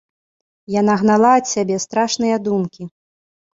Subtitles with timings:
[0.75, 2.83] Яна гнала ад сябе страшныя думкі.